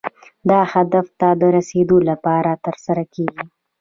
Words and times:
دا 0.49 0.59
هدف 0.73 1.07
ته 1.19 1.29
د 1.41 1.43
رسیدو 1.57 1.97
لپاره 2.09 2.51
ترسره 2.65 3.03
کیږي. 3.13 3.43